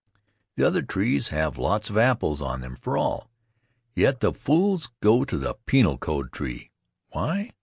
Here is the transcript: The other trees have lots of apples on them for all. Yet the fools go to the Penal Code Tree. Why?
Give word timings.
The 0.55 0.63
other 0.65 0.81
trees 0.81 1.27
have 1.27 1.59
lots 1.59 1.91
of 1.91 1.95
apples 1.95 2.41
on 2.41 2.61
them 2.61 2.75
for 2.75 2.97
all. 2.97 3.29
Yet 3.93 4.19
the 4.19 4.33
fools 4.33 4.89
go 4.99 5.23
to 5.25 5.37
the 5.37 5.53
Penal 5.67 5.99
Code 5.99 6.31
Tree. 6.31 6.71
Why? 7.11 7.51